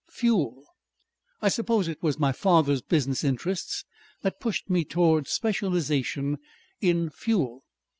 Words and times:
Fuel?... 0.09 0.63
"I 1.43 1.49
suppose 1.49 1.87
it 1.87 2.01
was 2.01 2.17
my 2.17 2.31
father's 2.31 2.81
business 2.81 3.23
interests 3.23 3.85
that 4.23 4.39
pushed 4.39 4.67
me 4.67 4.83
towards 4.83 5.29
specialization 5.29 6.39
in 6.81 7.11
fuel. 7.11 7.61